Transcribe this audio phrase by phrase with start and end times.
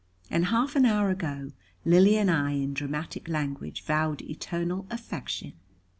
[0.31, 1.51] And half an hour ago,
[1.85, 5.53] Lily and I in dramatic language, vowed eternal affection!